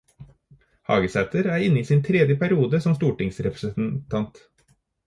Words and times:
Hagesæter 0.87 1.51
er 1.51 1.55
inne 1.67 1.79
i 1.79 1.83
sin 1.91 2.03
tredje 2.09 2.37
periode 2.39 2.81
som 2.81 2.95
stortingsrepresentant. 3.01 4.37